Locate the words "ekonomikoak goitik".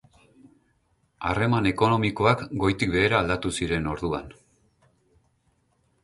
1.71-2.93